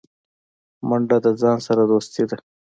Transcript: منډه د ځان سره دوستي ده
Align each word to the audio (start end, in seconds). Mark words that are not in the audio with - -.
منډه 0.87 1.17
د 1.25 1.27
ځان 1.41 1.57
سره 1.67 1.81
دوستي 1.91 2.23
ده 2.29 2.37